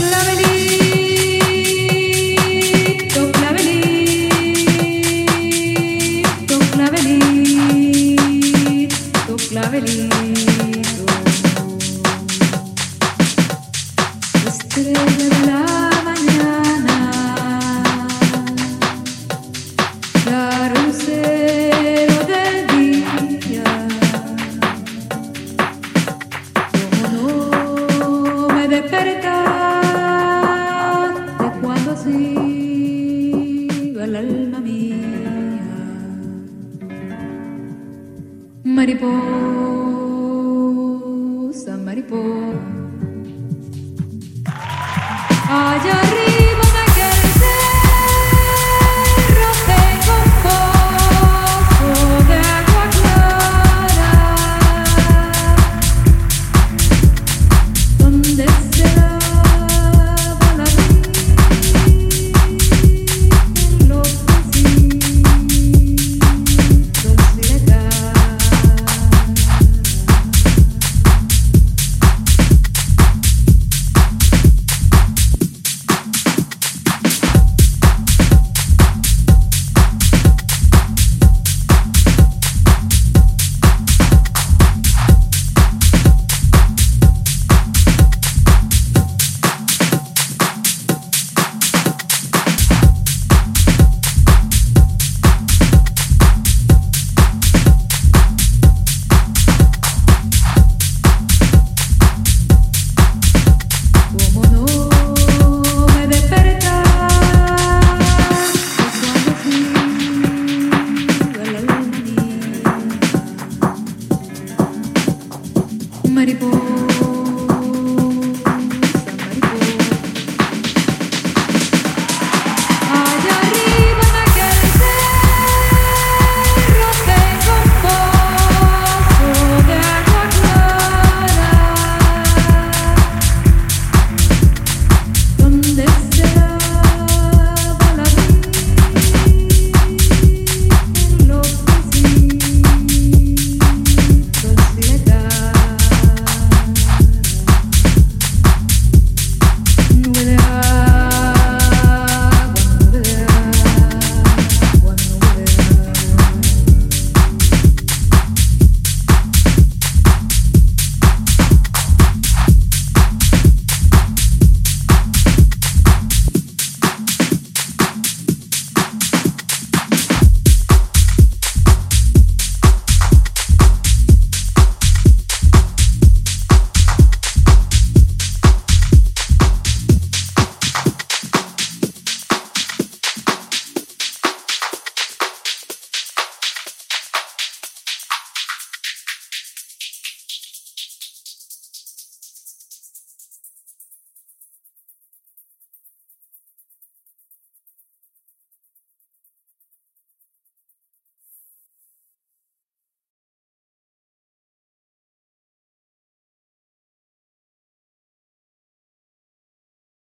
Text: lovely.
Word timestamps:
lovely. 0.00 0.79